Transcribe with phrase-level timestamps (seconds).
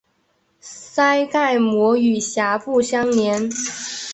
[0.59, 3.47] 腮盖膜与峡部相连。